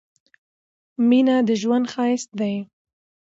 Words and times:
مينه 1.09 1.35
د 1.47 1.49
ژوند 1.61 1.85
ښايست 1.93 2.29
دي 2.39 2.55